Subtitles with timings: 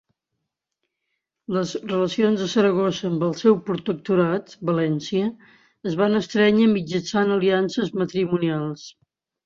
[1.57, 5.31] Les relacions de Saragossa amb el seu protectorat, València,
[5.93, 8.93] es van estrènyer mitjançant aliances matrimonials.